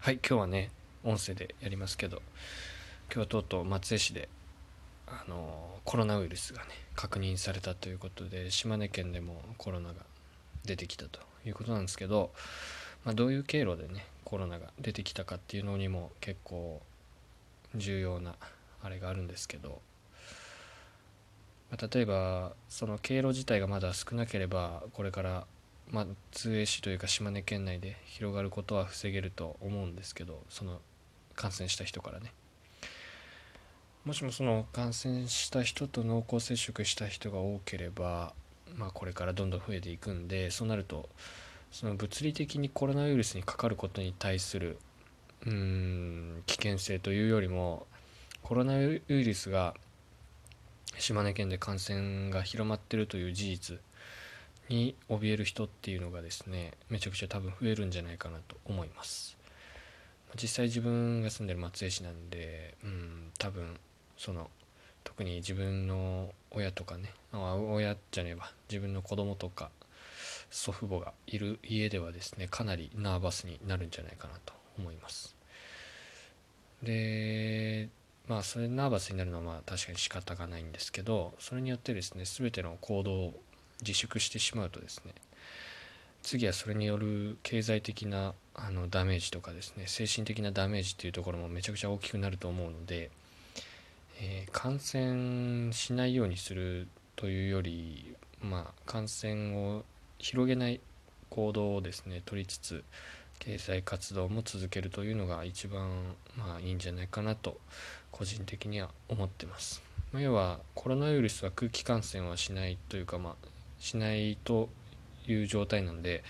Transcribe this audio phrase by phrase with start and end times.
[0.00, 0.70] はい今日はね
[1.02, 2.22] 音声でやりますけど
[3.12, 4.28] 今日はとうとう松江市で
[5.08, 9.94] あのコロナウイルスがね確認されたということで島根県でもコロナが
[10.64, 12.30] 出てきたということなんですけど、
[13.04, 16.80] まあ、どういう経路でねコロナが出てきたかっていうのにも結構
[17.74, 18.36] 重要な
[18.82, 19.80] あれがあるんですけど、
[21.72, 25.46] まあ、例えばその経路自体がまだ少なければこれから
[25.90, 30.80] 松江市というか島根県内で広がることは防げると思うんですけどその
[31.34, 32.32] 感染した人からね。
[34.04, 38.32] もしもその感染した人と濃厚接触した人が多ければ、
[38.76, 41.08] まあ、これからどんどん増えていくんでそうなると
[41.70, 44.78] その物理的にコロナウイルスにかかることに対する
[45.46, 47.86] うん危険性というよりも
[48.42, 49.74] コロナウイルスが
[50.98, 53.78] 島根県で感染が広まってるという事実
[54.68, 59.36] に怯える人っていうのがですねめちゃくちゃ多分増えるんじゃないかなと思います。
[60.40, 63.78] 実際自分が住んでる松江市なんでうん多分
[64.16, 64.50] その
[65.04, 69.70] 特に自分の親とかね親じゃねえば自分の子供とか
[70.50, 75.34] 祖父母がいる家ではですねかなりナーバスになるんじゃないかなと思います。
[76.82, 77.88] で
[78.28, 83.42] まあそれナーバスになるのはまあ確かに仕方がないんですけどそれによってですね全ての行動を
[83.80, 85.12] 自粛してしまうとですね
[86.22, 93.10] 次はそれによる経済的なあのダメージとかですね精神的なダメージっていうところもめちゃくちゃ大きくなると思うので、
[94.20, 99.84] えー、感染しないようにするというよりまあ感染を
[100.18, 100.80] 広げない
[101.30, 102.84] 行動をですね取りつつ
[103.38, 107.58] 経済活動も続けるというのが一番まあいいんじゃないかなと
[108.10, 109.82] 個人的には思ってます。
[110.12, 114.68] まあ、要はコロナウイルスは空気感染はしないというかまあしないと
[115.26, 116.24] いう状態なんで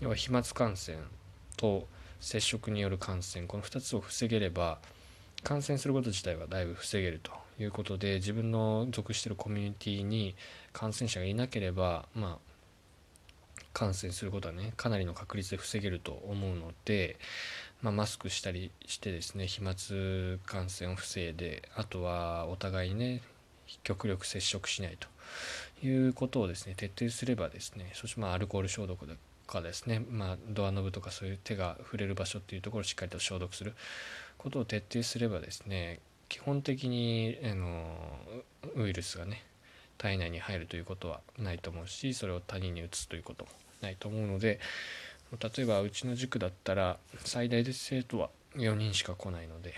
[0.00, 0.98] 要は飛沫感染
[1.56, 1.86] と
[2.20, 4.78] 接触による感染この2つを防げれば
[5.42, 10.34] 感染すること自体はだいぶ防げるということで自分の属しているコミュニティに
[10.72, 12.48] 感染者がいなければまあ
[13.72, 17.16] 感染することはねかなりの確率で防げると思うので、
[17.80, 19.74] まあ、マスクしたりしてですね飛沫
[20.46, 23.22] 感染を防いであとはお互いにね
[23.84, 25.06] 極力接触しないと。
[25.82, 29.14] いうことをですね徹底すればですねそしてまあアルコール消毒と
[29.46, 33.74] かですね、まあ、ドアノブとかそういう手が触れる場所っていうところをしっかりと消毒する
[34.36, 37.96] ことを徹底すればですね基本的にあの
[38.76, 39.42] ウイルスがね
[39.96, 43.50] 体内に入るということはないと思うしそれを他人に移すということも
[43.80, 44.60] ないと思うので
[45.32, 49.74] 例えばうちの塾だったら最大で生徒は4人しか来ないので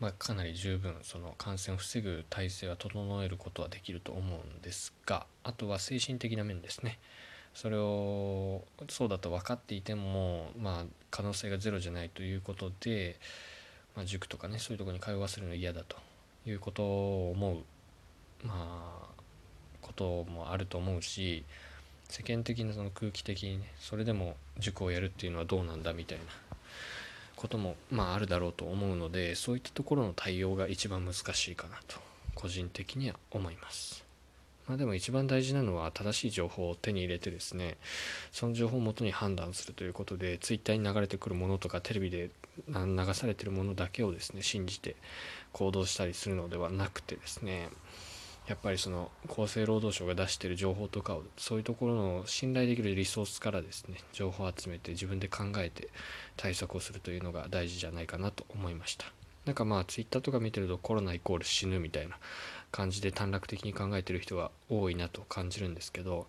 [0.00, 6.98] まあ、かなり十分その感染を防ぐ体制は整えることはできると思うんですがあとは精神的な面ですね。
[7.54, 13.18] それをそうだと分かっていても、まあ、可能性がゼロじゃないということで、
[13.96, 15.96] まあ、塾とかねそういうとこに通わせるの嫌だと
[16.46, 17.56] いうことを思う、
[18.46, 19.08] まあ、
[19.80, 21.44] こともあると思うし
[22.08, 26.24] 世間的なその空気的にねそれでも塾をやるっていうのはどうなんだみたいな
[27.38, 32.00] こともまああるだろうと思うのでそういったところの対応が一番難しいかなと
[32.34, 34.04] 個人的には思います。
[34.66, 37.78] まあ、でも一番大事なのは正しい情報を手に入れてですね
[38.32, 42.30] その情報をもとに判断するということで Twitter に流れてくるものとかテレビで
[42.68, 44.96] 流されてるものだけをですね信じて
[45.52, 47.70] 行動したりするのではなくてですね
[48.48, 55.88] やっぱりその厚生労働省が出してる情報とかをそういうところの信頼できるリソースからですね情報を集めて自分で考えて
[56.38, 59.04] 対策をするというのが大事じゃないかなと思いました。
[59.44, 62.18] なんかまあツイッターとか見てるとコロナイコール死ぬみたいな
[62.70, 66.26] 感じで短絡的に考えてる人が多いなと感じるんですけど、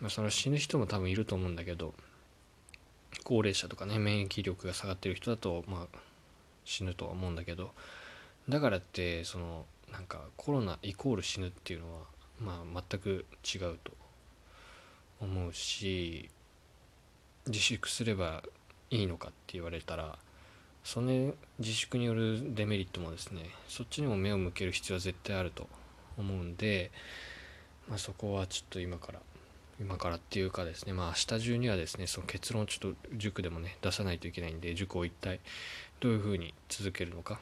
[0.00, 1.94] まあ、その死ぬ人も多分いると思うんだけど
[3.24, 5.98] 高齢者とかね免疫力が下がってる人だとまあ
[6.66, 7.70] 死ぬとは思うんだけど
[8.48, 12.02] だからってそのなんかコロナイコール死ぬっていうのは
[12.40, 13.92] まあ全く違うと
[15.20, 16.28] 思うし
[17.46, 18.42] 自粛すれば
[18.90, 20.18] いいのかって言われたら
[20.84, 25.68] その自粛によるデメリットもですねそっちにも目を向ける必要は絶対あると
[26.16, 26.90] 思うんで、
[27.88, 29.20] まあ、そこはちょっと今から
[29.80, 35.40] 今からっていうかですねまあ明日中にはですねその結論をちょっと塾でもね出さないといけないんで塾を一体
[36.00, 37.40] どういうふうに続けるのか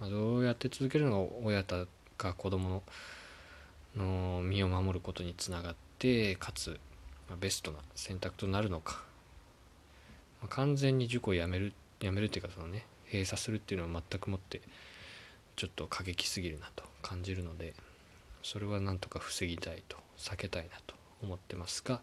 [0.00, 1.86] まあ、どうやって続けるのが親と
[2.16, 2.82] か子供
[3.96, 6.78] の身を守ることにつながってかつ、
[7.28, 9.02] まあ、ベストな選択となるのか、
[10.40, 14.62] まあ、完全に塾をやめるやめるっていうかそのね閉鎖するっていうのは全くもって
[15.56, 17.74] ちょっと過激すぎるなと感じるので
[18.42, 22.00] それはなんとか防ぎたいと避けたいなと思ってますが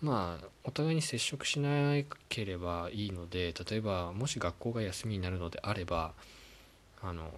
[0.00, 1.94] まあお互いに接触しな
[2.28, 6.12] ければいいので例えばもし学校が休みになるのであれば
[7.04, 7.30] あの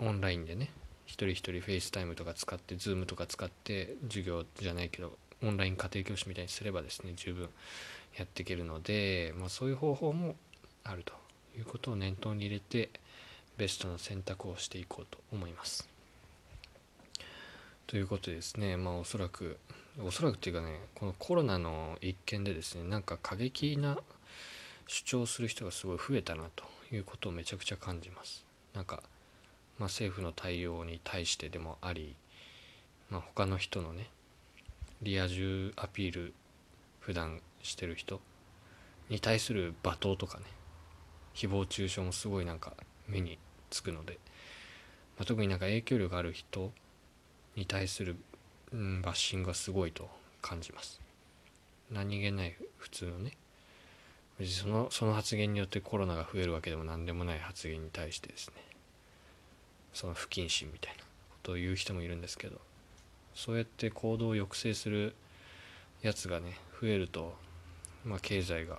[0.00, 0.70] オンラインでね
[1.06, 7.48] 一人一人フェイスタイムとか使ってズームとか使って授業じゃないけどオンライン家庭教師みたいにすればですね十分
[8.18, 10.34] やっていけるので、まあ、そういう方法も
[10.82, 11.12] あると
[11.56, 12.90] いうことを念頭に入れて
[13.56, 15.88] ベストな選択をしていこうと思います。
[17.86, 19.58] ということでですねまあおそらく
[20.02, 23.98] おそらくっていうかねこのコロナの一件でですねなんか過激な
[24.88, 28.44] 主張する人がすごい増えたなということをめちゃくちゃ感じます。
[28.76, 29.02] なんか、
[29.78, 32.14] まあ、政府の対応に対してでもあり、
[33.10, 34.10] まあ、他の人のね
[35.02, 36.34] リア充アピール
[37.00, 38.20] 普段してる人
[39.08, 40.44] に対する罵倒とかね
[41.34, 42.74] 誹謗中傷もすごいなんか
[43.08, 43.38] 目に
[43.70, 44.18] つくので、
[45.16, 46.70] まあ、特になんか影響力ある人
[47.56, 48.16] に対する、
[48.72, 50.08] うん、バッシングがすごいと
[50.42, 51.00] 感じます。
[51.90, 53.32] 何気ない普通のね
[54.44, 58.54] そのその発言によってコロナが増えるわけでも何でもない発言に対してですね。
[59.94, 61.08] その不謹慎みたいなこ
[61.42, 62.60] とを言う人もいるんですけど。
[63.34, 65.14] そうやって行動を抑制する
[66.00, 67.34] やつがね増えると、
[68.02, 68.78] まあ、経済が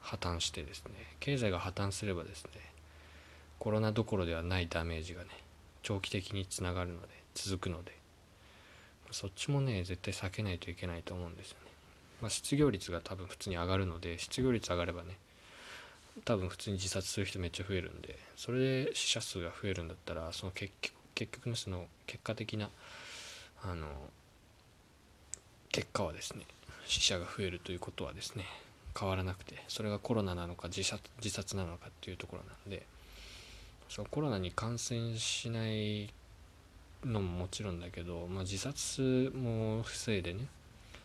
[0.00, 0.92] 破綻してですね。
[1.20, 2.50] 経済が破綻すればですね
[3.58, 5.28] コロナどころではないダメージがね
[5.82, 8.04] 長期的につながるので続くので。
[9.10, 11.70] そっちもね絶対避けないといけないと思うんですよね、
[12.20, 15.16] まあ、失業率が多分普通に上がるので失業率上がればね
[16.24, 22.70] 多分普通に自殺する人めっちゃ増えるんでそれで死者数が増えるんだったらその結局結局のその結果的な
[23.62, 23.86] あの
[25.70, 26.42] 結果はですね
[26.86, 28.44] 死者が増えるということはですね
[28.98, 32.86] 変わらなくてそれがコロナなのか自殺自殺なのかっていうところなんで
[33.88, 36.12] そのコロナに感染しない
[37.04, 40.46] のももちろんだけど、まあ、自殺も防いでね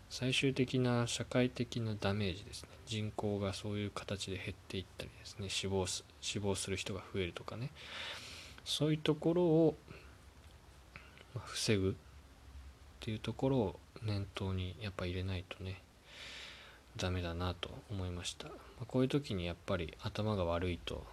[0.10, 2.70] 最終的な社会的なダメージですね。
[2.86, 5.50] 人口がそういう形で減っていったりですね。
[5.50, 7.70] 死亡す死亡する人が増えるとかね。
[8.66, 9.76] そういうところを
[11.46, 11.94] 防ぐっ
[13.00, 15.82] ていうところを念頭にやっぱ入れないとね
[16.98, 18.54] ダメだなと思いました、ま
[18.84, 21.04] あ、こういう時にやっぱり頭が悪いと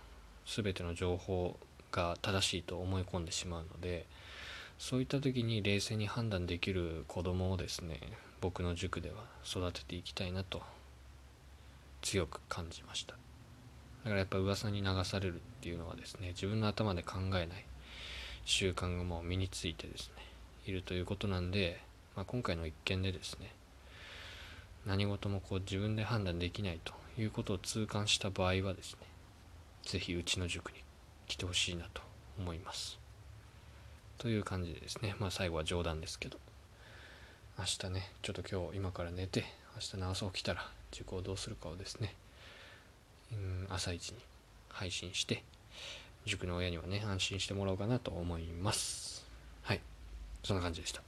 [0.46, 1.56] 全ての情報
[1.92, 4.06] が正しいと思い込んでしまうので
[4.78, 8.00] そういった時に冷静に判断できる子供をですね
[8.40, 10.62] 僕の塾では育てていきたいなと
[12.02, 13.14] 強く感じました。
[14.04, 17.48] だからやっぱ噂に流されるっていうのはですね自分の頭で考えない
[18.44, 20.22] 習慣がもう身についてですね
[20.66, 21.80] いるということなんで、
[22.14, 23.50] まあ、今回の一件でですね
[24.86, 29.00] 何事もこう自分で判断できないということを痛感した場合はですね
[29.82, 30.78] 是非うちの塾に
[31.26, 32.02] 来てほしいなと
[32.38, 33.00] 思います。
[34.18, 36.38] という感じでですねまあ最後は冗談ですけど。
[37.58, 39.44] 明日ねちょっと今日今から寝て
[39.74, 42.14] 明日の朝起きたら塾をどうするかをですね
[43.32, 44.16] うん朝一に
[44.68, 45.42] 配信して
[46.26, 49.24] 塾の親にはね安心してもらおうかなと思います。
[49.62, 49.80] はい
[50.42, 51.00] そんな感じでした。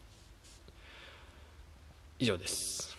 [2.18, 2.97] 以上です。